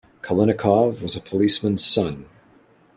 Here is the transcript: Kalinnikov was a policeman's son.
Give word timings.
Kalinnikov 0.23 0.99
was 0.99 1.15
a 1.15 1.21
policeman's 1.21 1.85
son. 1.85 2.25